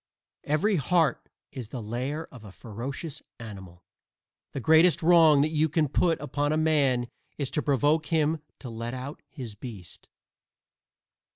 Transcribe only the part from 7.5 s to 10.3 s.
to provoke him to let out his beast.